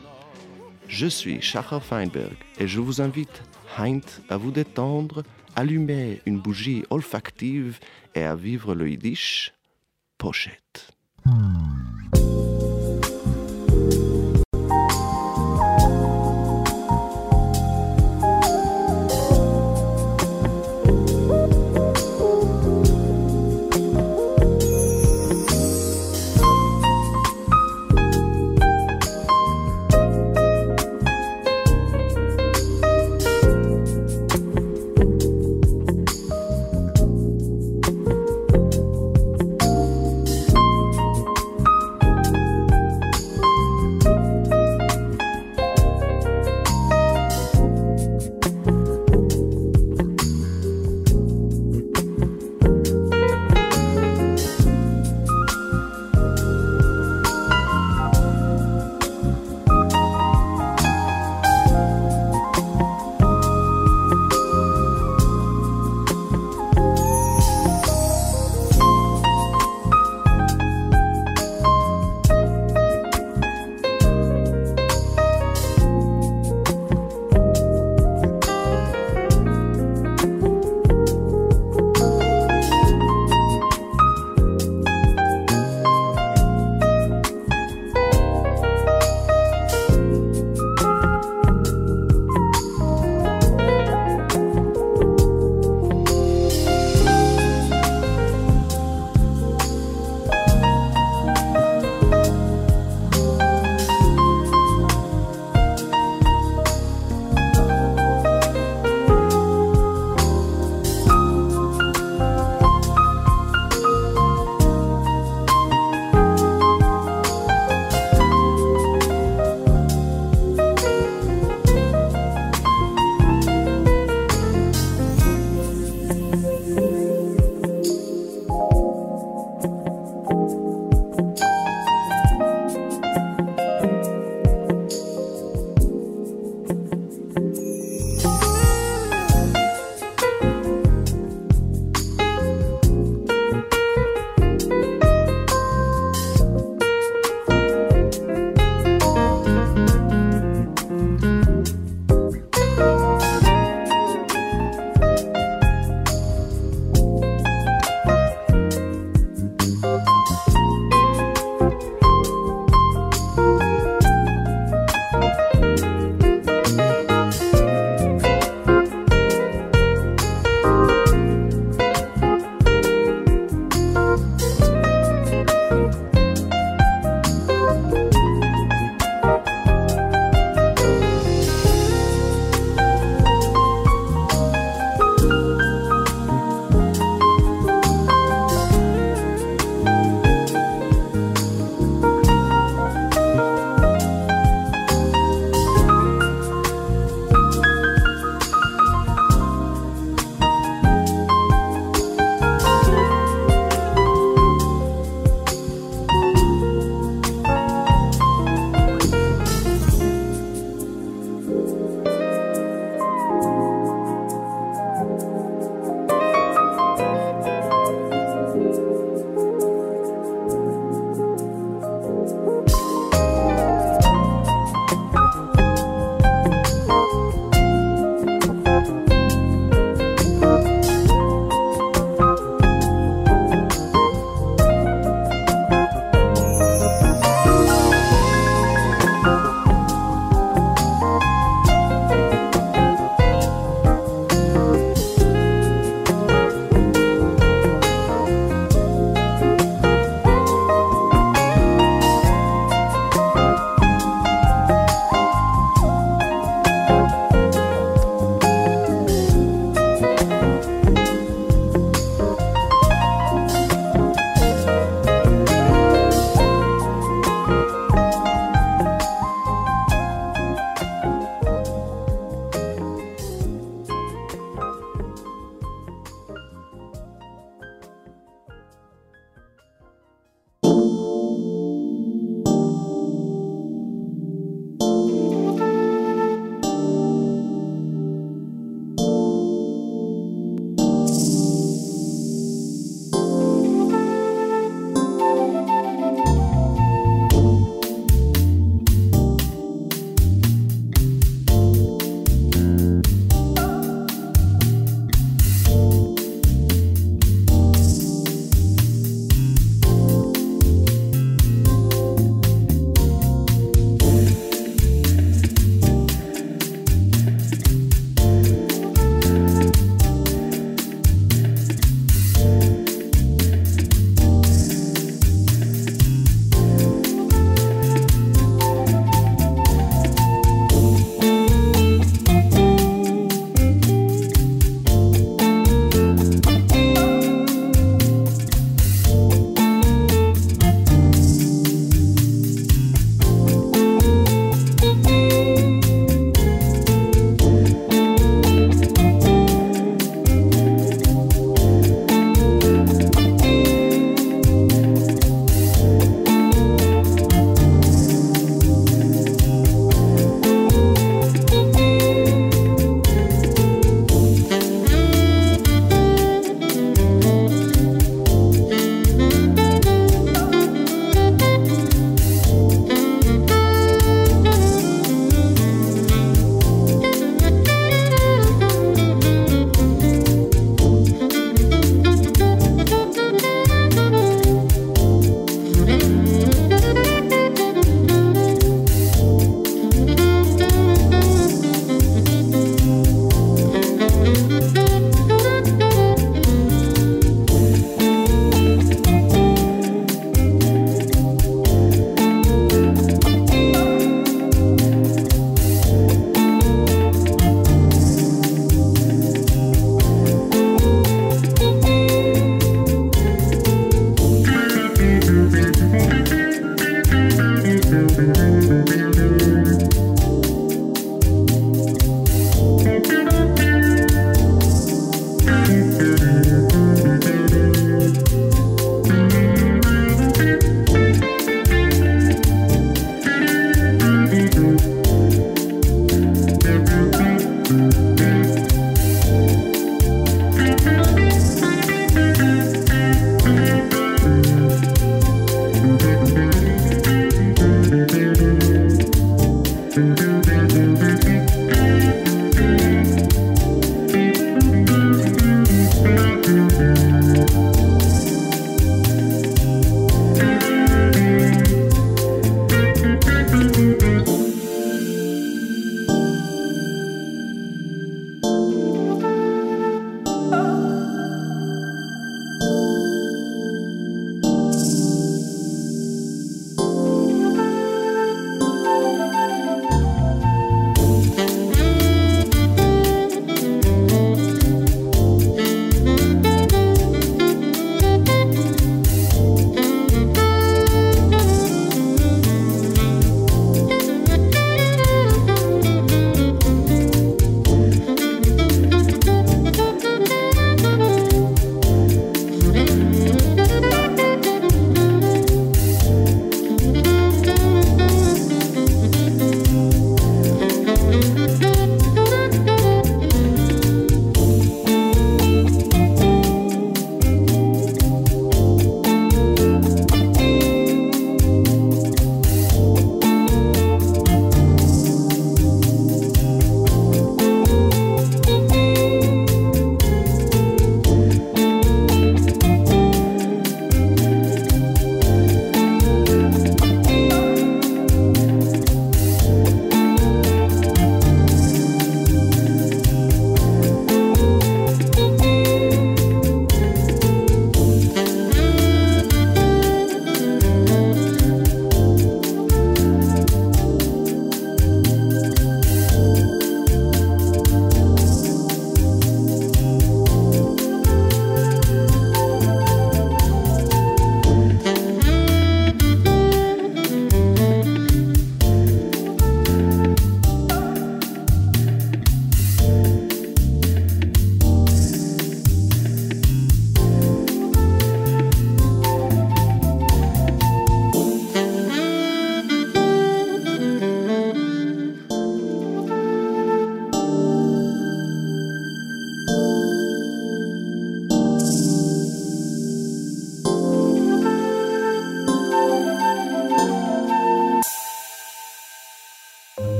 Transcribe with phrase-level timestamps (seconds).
[0.89, 3.43] Je suis Shachar Feinberg et je vous invite,
[3.79, 5.23] Heint, à vous détendre,
[5.55, 7.79] allumer une bougie olfactive
[8.15, 9.53] et à vivre le Yiddish
[10.19, 10.93] Pochette.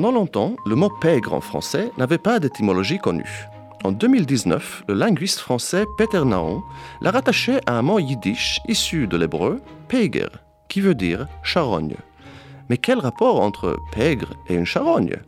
[0.00, 3.46] Pendant longtemps, le mot pègre en français n'avait pas d'étymologie connue.
[3.84, 6.62] En 2019, le linguiste français Peter Naon
[7.02, 10.30] l'a rattaché à un mot yiddish issu de l'hébreu pègre,
[10.70, 11.96] qui veut dire charogne.
[12.70, 15.18] Mais quel rapport entre pègre et une charogne?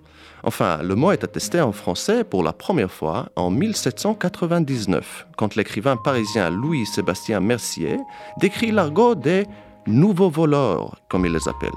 [0.43, 5.99] Enfin, le mot est attesté en français pour la première fois en 1799, quand l'écrivain
[5.99, 7.99] parisien Louis-Sébastien Mercier
[8.39, 9.45] décrit l'argot des
[9.87, 11.71] nouveaux voleurs, comme il les appelle.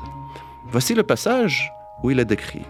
[0.72, 1.70] Voici le passage
[2.02, 2.62] où il est décrit.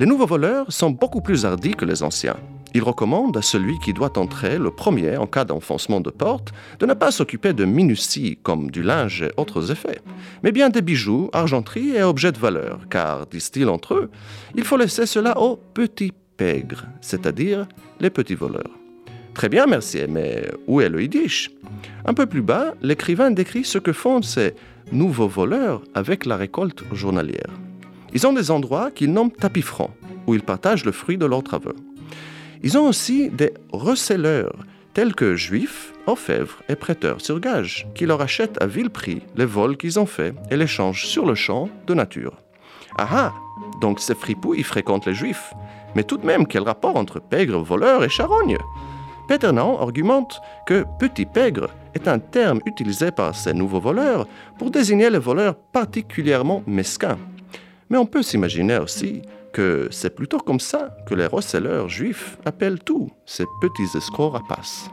[0.00, 2.36] Les nouveaux voleurs sont beaucoup plus hardis que les anciens.
[2.74, 6.86] Il recommande à celui qui doit entrer le premier en cas d'enfoncement de porte de
[6.86, 10.00] ne pas s'occuper de minuties comme du linge et autres effets,
[10.42, 14.10] mais bien des bijoux, argenteries et objets de valeur, car, disent-ils entre eux,
[14.56, 17.68] il faut laisser cela aux petits pègres, c'est-à-dire
[18.00, 18.72] les petits voleurs.
[19.34, 21.52] Très bien, merci, mais où est le yiddish?
[22.04, 24.54] Un peu plus bas, l'écrivain décrit ce que font ces
[24.90, 27.50] nouveaux voleurs avec la récolte journalière.
[28.14, 29.90] Ils ont des endroits qu'ils nomment tapis francs,
[30.26, 31.74] où ils partagent le fruit de leurs travaux.
[32.62, 34.54] Ils ont aussi des receleurs,
[34.94, 39.44] tels que juifs, orfèvres et prêteurs sur gage, qui leur achètent à vil prix les
[39.44, 42.34] vols qu'ils ont faits et les changent sur le champ de nature.
[42.96, 43.32] Ah ah
[43.80, 45.52] Donc ces fripouilles fréquentent les juifs.
[45.96, 48.58] Mais tout de même, quel rapport entre pègre, voleur et charogne
[49.26, 54.26] Peter Nan argumente que petit pègre est un terme utilisé par ces nouveaux voleurs
[54.58, 57.18] pour désigner les voleurs particulièrement mesquins.
[57.90, 59.22] Mais on peut s'imaginer aussi
[59.52, 64.90] que c'est plutôt comme ça que les receleurs juifs appellent tous ces petits escrocs rapaces.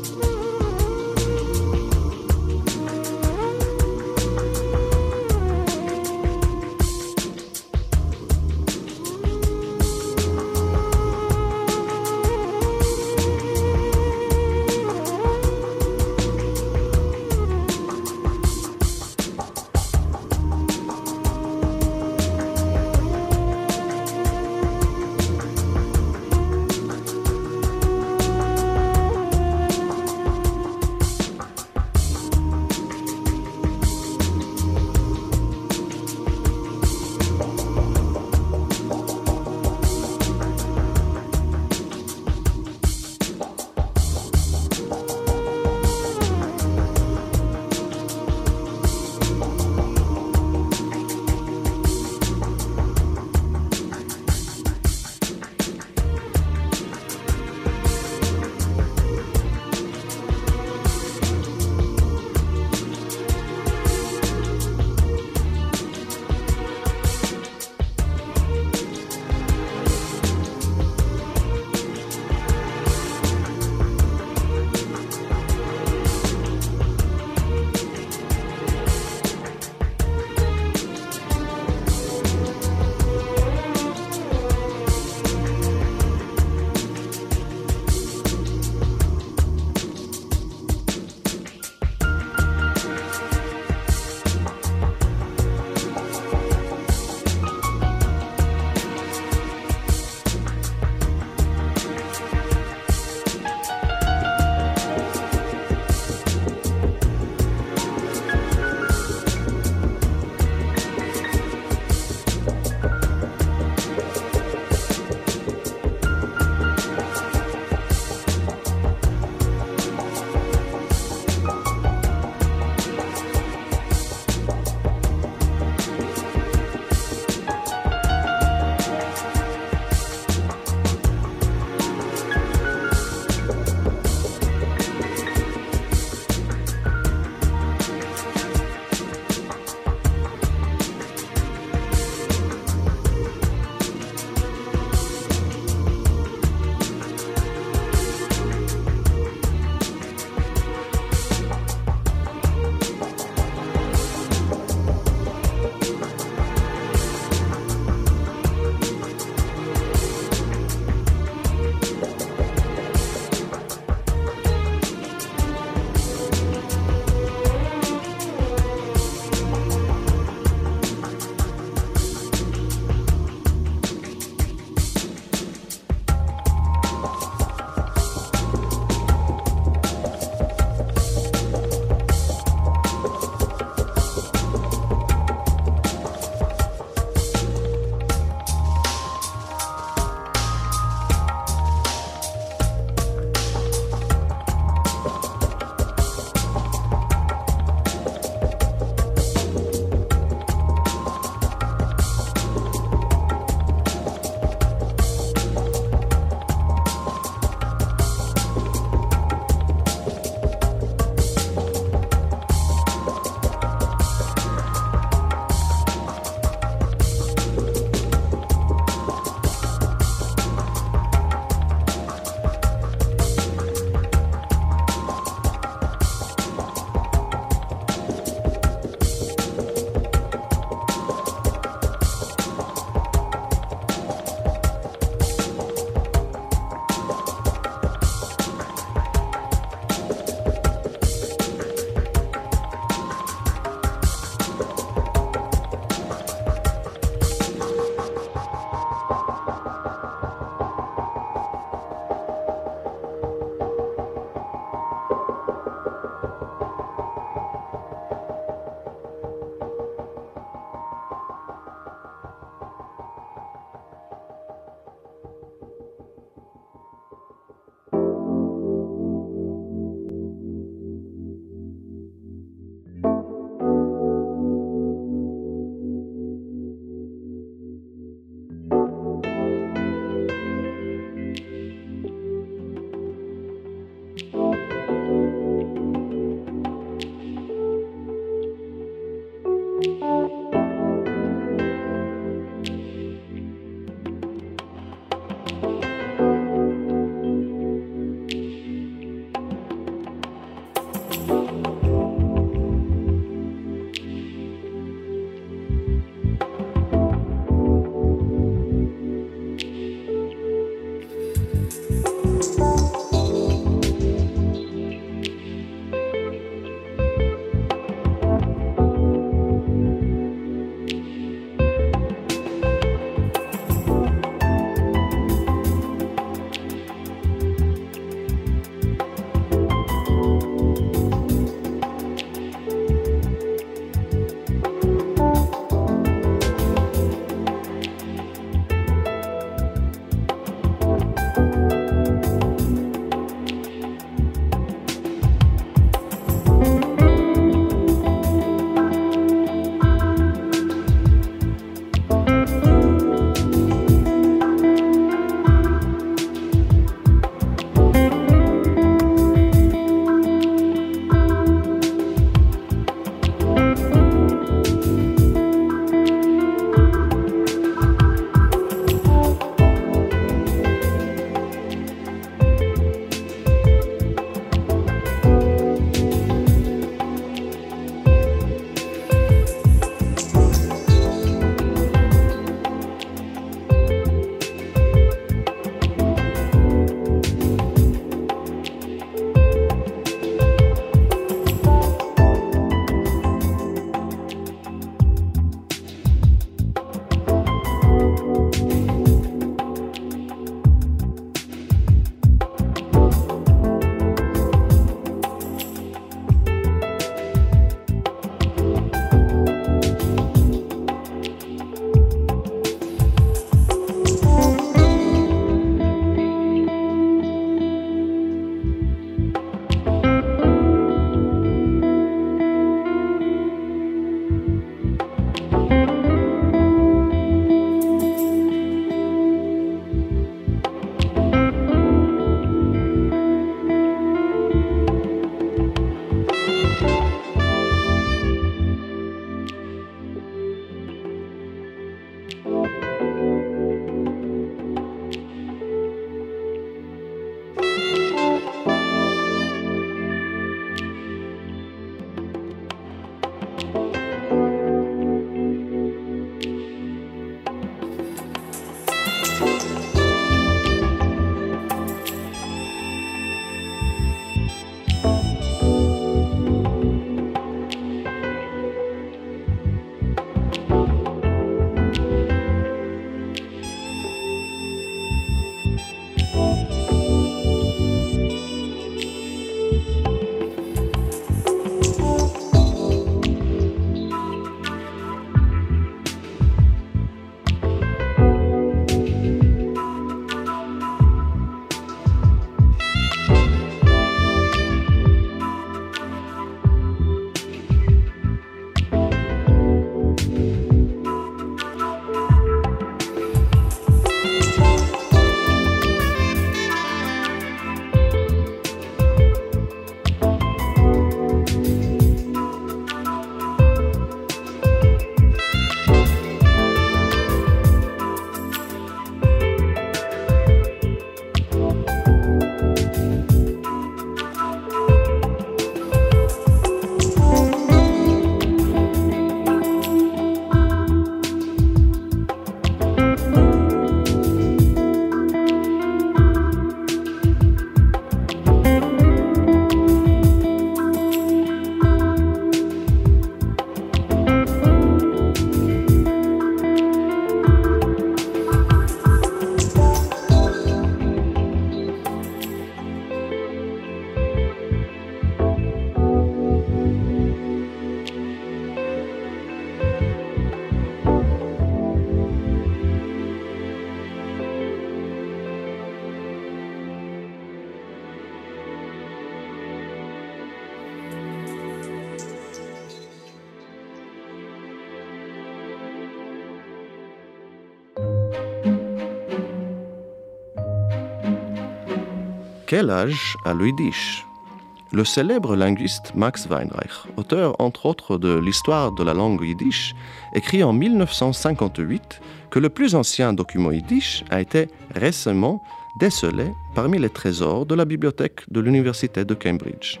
[582.82, 589.14] Quel âge a le célèbre linguiste Max Weinreich, auteur entre autres de l'histoire de la
[589.14, 589.94] langue yiddish,
[590.34, 594.66] écrit en 1958 que le plus ancien document yiddish a été
[594.96, 595.62] récemment
[596.00, 600.00] décelé parmi les trésors de la bibliothèque de l'Université de Cambridge.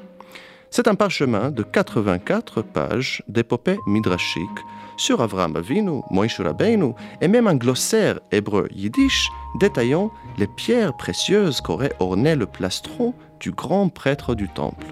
[0.68, 4.64] C'est un parchemin de 84 pages d'épopées midrashiques
[4.96, 9.28] sur Avram Avinu, Moïse Rabbeinu et même un glossaire hébreu yiddish
[9.60, 14.86] détaillant les pierres précieuses qu'aurait orné le plastron du grand prêtre du temple.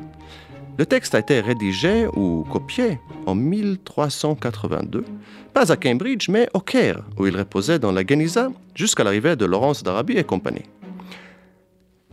[0.78, 5.04] Le texte a été rédigé ou copié en 1382,
[5.52, 9.44] pas à Cambridge mais au Caire, où il reposait dans la Geniza jusqu'à l'arrivée de
[9.44, 10.64] Laurence d'Arabie et compagnie.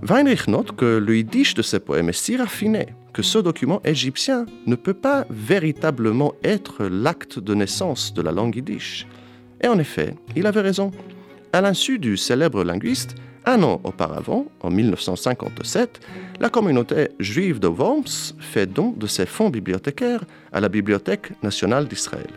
[0.01, 4.45] Weinrich note que le yiddish de ces poèmes est si raffiné que ce document égyptien
[4.67, 9.07] ne peut pas véritablement être l'acte de naissance de la langue yiddish.
[9.59, 10.91] Et en effet, il avait raison.
[11.51, 15.99] À l'insu du célèbre linguiste, un an auparavant, en 1957,
[16.39, 21.87] la communauté juive de Worms fait don de ses fonds bibliothécaires à la Bibliothèque nationale
[21.87, 22.29] d'Israël.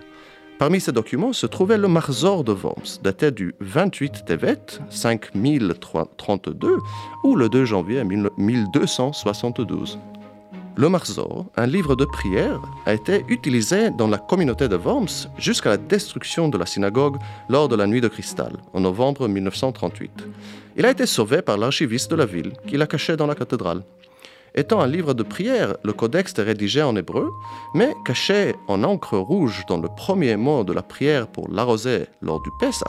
[0.59, 4.57] Parmi ces documents se trouvait le Marzor de Worms, daté du 28 Tevet
[4.89, 6.79] 5032
[7.25, 9.99] ou le 2 janvier 1272.
[10.81, 15.69] Le Marzor, un livre de prière, a été utilisé dans la communauté de Worms jusqu'à
[15.69, 17.19] la destruction de la synagogue
[17.51, 20.11] lors de la Nuit de Cristal, en novembre 1938.
[20.79, 23.83] Il a été sauvé par l'archiviste de la ville, qui l'a caché dans la cathédrale.
[24.55, 27.29] Étant un livre de prière, le codex est rédigé en hébreu,
[27.75, 32.41] mais caché en encre rouge dans le premier mot de la prière pour l'arroser lors
[32.41, 32.87] du Pessah,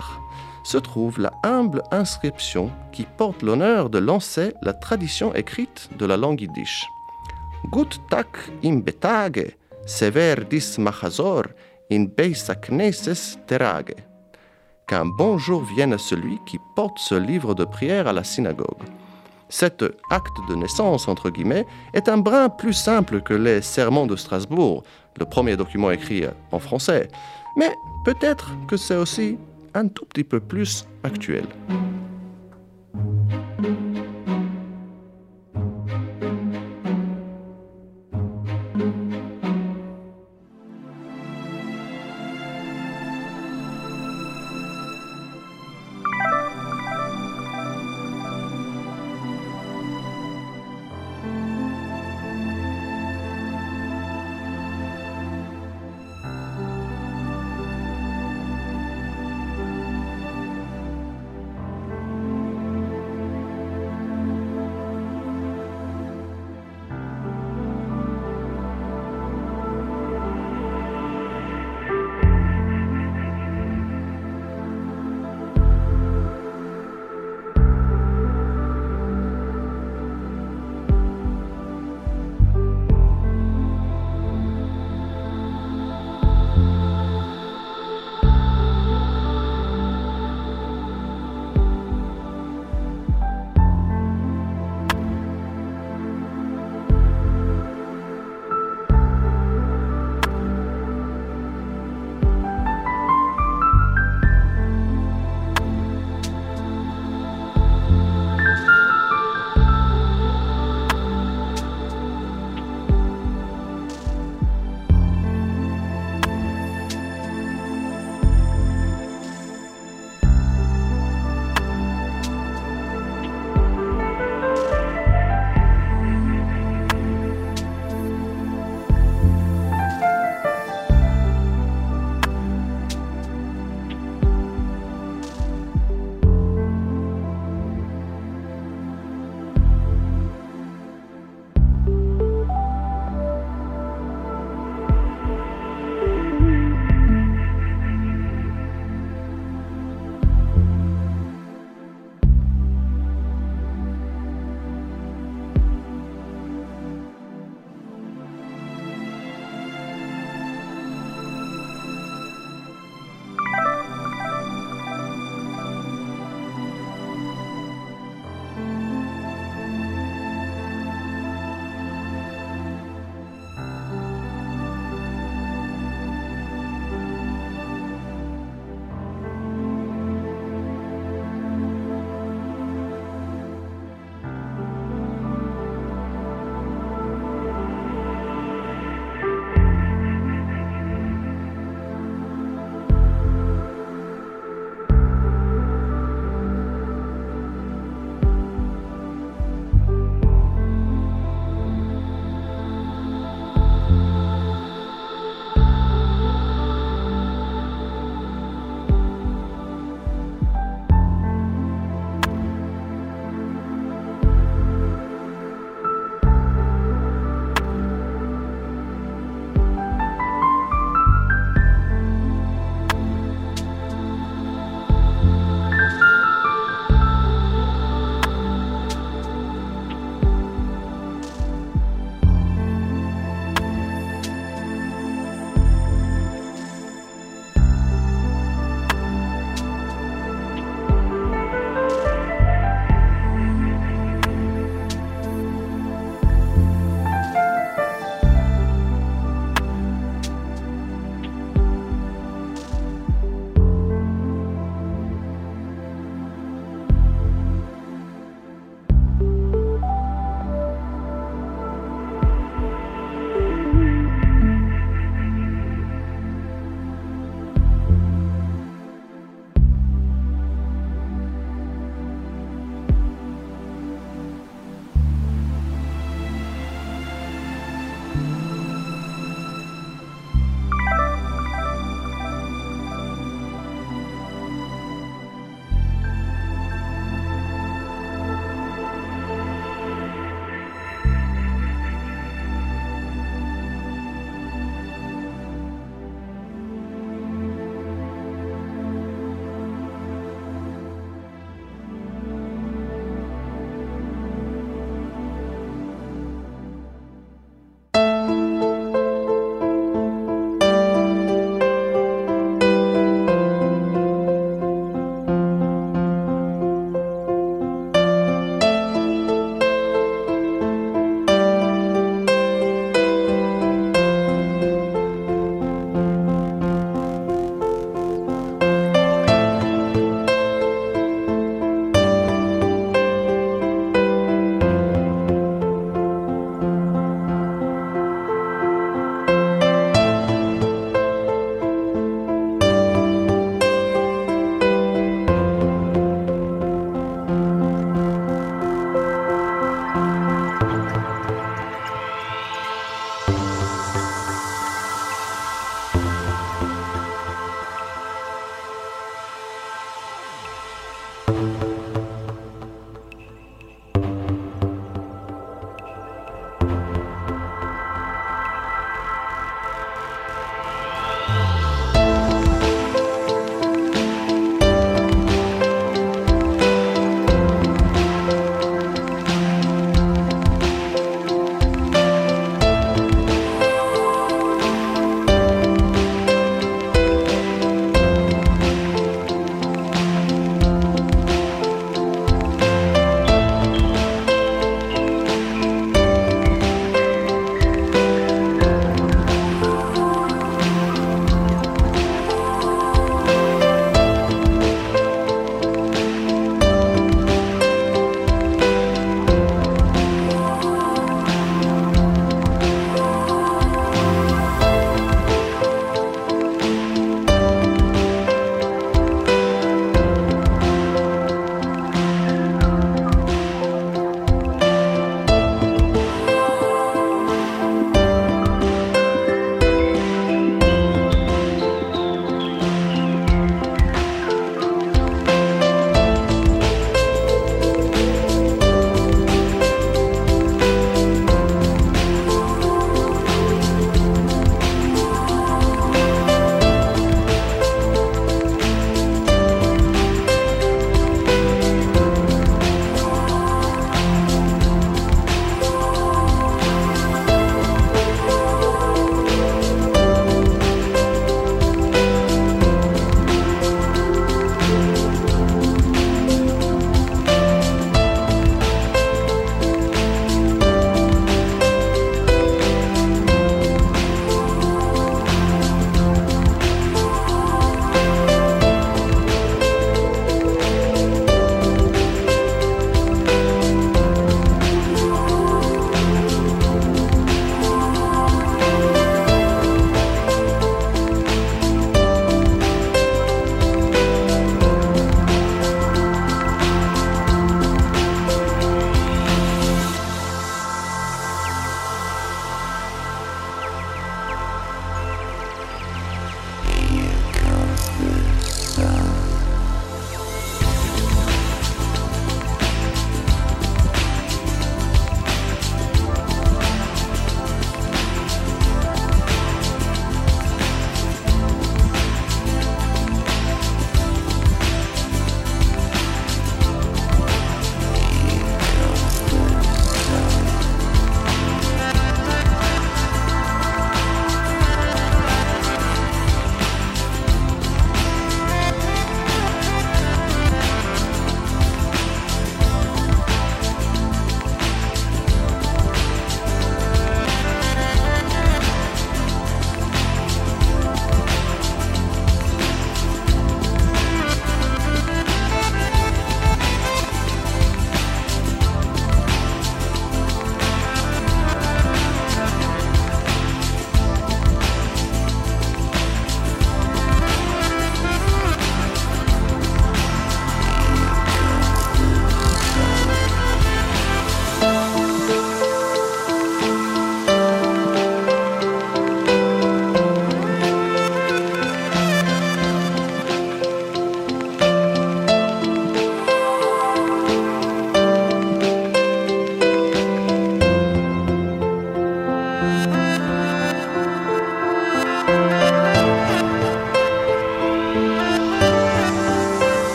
[0.63, 6.15] se trouve la humble inscription qui porte l'honneur de lancer la tradition écrite de la
[6.15, 6.86] langue yiddish.
[7.69, 11.45] Gut tak im betage, sever dis machazor,
[11.91, 13.95] in beisakneses terage.
[14.88, 18.84] Qu'un bon jour vienne à celui qui porte ce livre de prière à la synagogue.
[19.47, 24.15] Cet acte de naissance, entre guillemets, est un brin plus simple que les sermons de
[24.15, 24.84] Strasbourg,
[25.19, 27.10] le premier document écrit en français,
[27.56, 27.71] mais
[28.06, 29.38] peut-être que c'est aussi
[29.74, 31.45] un tout petit peu plus actuel.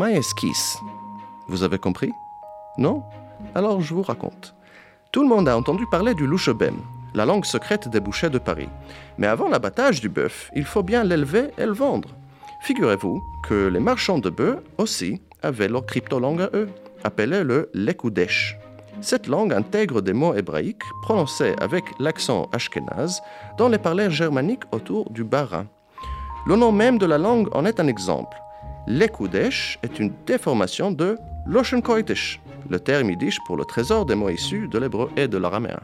[0.00, 0.78] Esquisse.
[1.48, 2.12] Vous avez compris?
[2.78, 3.02] Non?
[3.54, 4.54] Alors je vous raconte.
[5.12, 6.76] Tout le monde a entendu parler du louchebem,
[7.14, 8.68] la langue secrète des bouchers de Paris.
[9.18, 12.08] Mais avant l'abattage du bœuf, il faut bien l'élever et le vendre.
[12.62, 16.68] Figurez-vous que les marchands de bœufs aussi avaient leur cryptolangue à eux,
[17.04, 18.56] appelée le lekoudesh.
[19.00, 23.20] Cette langue intègre des mots hébraïques prononcés avec l'accent ashkénaze
[23.58, 25.66] dans les parlers germaniques autour du Bas-Rhin.
[26.46, 28.36] Le nom même de la langue en est un exemple.
[28.88, 31.16] Lekoudesh est une déformation de
[31.46, 35.80] Loshenkoitish, le terme yiddish pour le trésor des mots issus de l'hébreu et de l'araméen.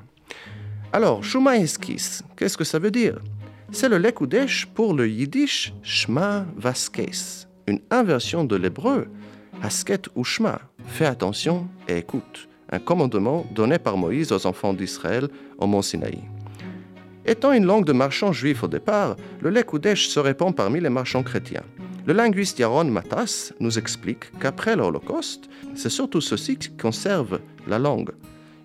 [0.93, 3.21] Alors, Shuma Eskis, qu'est-ce que ça veut dire?
[3.71, 9.07] C'est le Lekoudesh pour le yiddish Shma Vaskes, une inversion de l'hébreu
[9.63, 10.61] Hasket ou Shma.
[10.87, 15.29] Fais attention et écoute un commandement donné par Moïse aux enfants d'Israël
[15.59, 16.19] au mont Sinaï.
[17.25, 21.23] Étant une langue de marchands juifs au départ, le Lekoudesh se répand parmi les marchands
[21.23, 21.65] chrétiens.
[22.09, 28.13] Le linguiste Yaron Matas nous explique qu'après l'Holocauste, c'est surtout ceux-ci qui conservent la langue.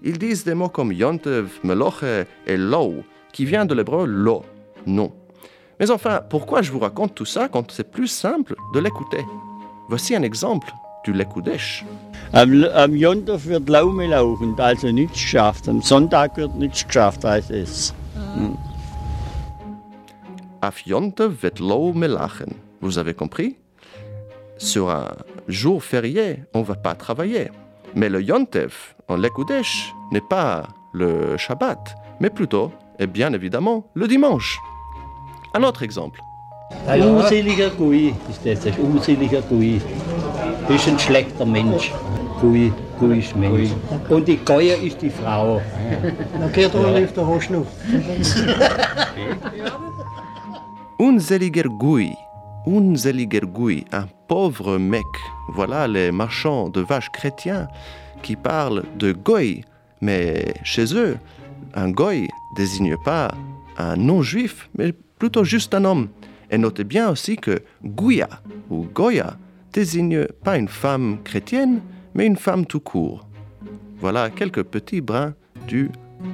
[0.01, 4.45] Ils disent des mots comme Yontev, Meloche et Lo, qui vient de l'hébreu lo,
[4.87, 5.11] non.
[5.77, 9.25] Mais enfin, pourquoi je vous raconte tout ça quand c'est plus simple de l'écouter?
[9.89, 10.71] Voici un exemple
[11.03, 11.83] du Lekoudesh.
[12.31, 15.67] Am, am wird Laume laufen, also nichts geschafft.
[15.67, 17.93] Am Sonntag wird nichts geschafft, heißt es.
[20.61, 22.62] Af Yontev vet lo melachen.
[22.84, 23.55] Vous avez compris?
[24.57, 25.07] Sur un
[25.47, 27.49] jour férié, on ne va pas travailler.
[27.95, 28.73] Mais le Yontev,
[29.07, 34.59] en Lekoudesh, n'est pas le Shabbat, mais plutôt, et bien évidemment, le dimanche.
[35.53, 36.19] Un autre exemple.
[36.86, 39.79] Unseliger Gui ist das, unseliger Gui.
[40.67, 41.93] Ist ein schlechter Mensch.
[42.41, 43.69] Gui, Gui ist Mensch.
[44.09, 45.61] Und die Geuer ist die Frau.
[46.38, 47.67] Dan keert er even de hoosnoef.
[50.97, 52.13] Unseliger Gui.
[52.66, 55.05] Unseliger Gui, un pauvre mec.
[55.49, 57.68] Voilà les marchands de vaches chrétiens
[58.22, 59.64] qui parlent de goy,
[60.01, 61.18] mais chez eux,
[61.74, 63.30] un goy désigne pas
[63.78, 66.07] un non-juif, mais plutôt juste un homme.
[66.51, 68.30] Et notez bien aussi que Gouya
[68.70, 69.38] ou Goya
[69.74, 71.82] désigne pas une femme chrétienne,
[72.14, 73.28] mais une femme tout court.
[73.99, 75.34] Voilà quelques petits brins
[75.68, 75.89] du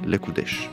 [0.06, 0.70] Lekoudesh.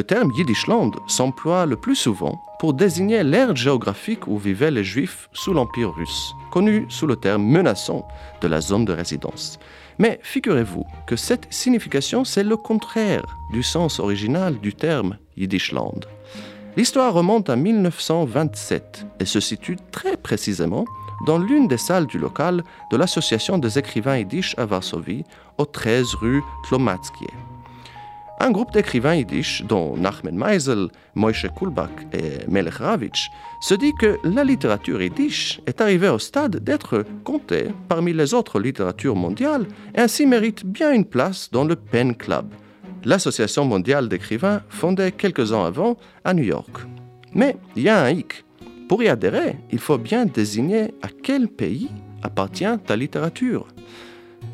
[0.00, 5.28] Le terme Yiddishland s'emploie le plus souvent pour désigner l'ère géographique où vivaient les Juifs
[5.34, 8.08] sous l'Empire russe, connu sous le terme menaçant
[8.40, 9.58] de la zone de résidence.
[9.98, 16.06] Mais figurez-vous que cette signification, c'est le contraire du sens original du terme Yiddishland.
[16.78, 20.86] L'histoire remonte à 1927 et se situe très précisément
[21.26, 25.24] dans l'une des salles du local de l'Association des écrivains yiddish à Varsovie,
[25.58, 27.26] au 13 rue Tlomatskie.
[28.42, 33.30] Un groupe d'écrivains yiddish, dont Nachman Meisel, Moïse Kulbak et Melech Ravitch,
[33.60, 38.58] se dit que la littérature yiddish est arrivée au stade d'être comptée parmi les autres
[38.58, 42.46] littératures mondiales et ainsi mérite bien une place dans le Pen Club,
[43.04, 46.78] l'association mondiale d'écrivains fondée quelques ans avant à New York.
[47.34, 48.46] Mais il y a un hic.
[48.88, 51.90] Pour y adhérer, il faut bien désigner à quel pays
[52.22, 53.68] appartient ta littérature.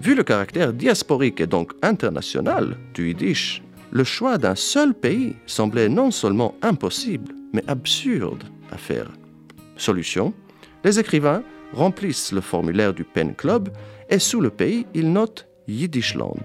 [0.00, 5.88] Vu le caractère diasporique et donc international du yiddish le choix d'un seul pays semblait
[5.88, 9.10] non seulement impossible, mais absurde à faire.
[9.76, 10.32] Solution
[10.84, 13.70] Les écrivains remplissent le formulaire du Pen Club
[14.08, 16.40] et sous le pays, ils notent Yiddishland.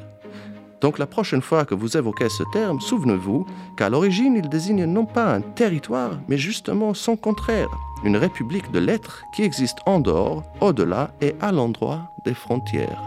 [0.82, 3.46] Donc la prochaine fois que vous évoquez ce terme, souvenez-vous
[3.78, 7.70] qu'à l'origine, il désigne non pas un territoire, mais justement son contraire,
[8.04, 13.02] une république de lettres qui existe en dehors, au-delà et à l'endroit des frontières.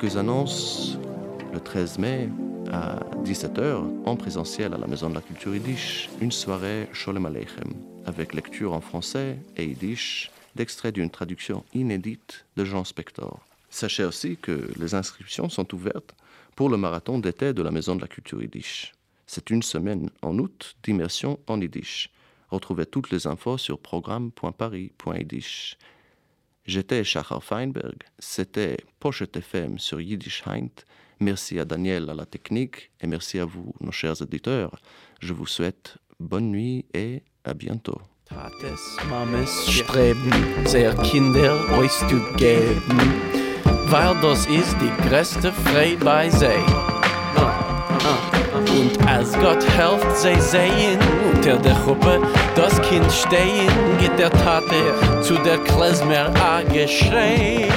[0.00, 0.96] Quelques annonces.
[1.52, 2.30] Le 13 mai,
[2.72, 7.74] à 17h, en présentiel à la Maison de la Culture Yiddish, une soirée Sholem Aleichem,
[8.06, 13.40] avec lecture en français et Yiddish d'extraits d'une traduction inédite de Jean Spector.
[13.68, 16.14] Sachez aussi que les inscriptions sont ouvertes
[16.56, 18.94] pour le marathon d'été de la Maison de la Culture Yiddish.
[19.26, 22.10] C'est une semaine en août d'immersion en Yiddish.
[22.48, 25.76] Retrouvez toutes les infos sur programme.paris.yiddish.
[26.70, 30.84] J'étais Shachar Feinberg, c'était Pochette FM sur Yiddish Heint.
[31.18, 34.78] Merci à Daniel à la technique et merci à vous, nos chers auditeurs.
[35.20, 38.00] Je vous souhaite bonne nuit et à bientôt.
[38.24, 38.54] Tates,
[39.08, 40.30] Mames streben,
[40.64, 43.00] sehr Kinder euch zu geben,
[43.86, 44.92] weil das ist die
[45.64, 46.30] Freude bei.
[48.54, 50.98] Und als Gott helft sie sehen,
[51.34, 52.20] unter der Gruppe
[52.54, 57.68] das Kind stehen, geht der Tate zu der Klezmer a geschrei.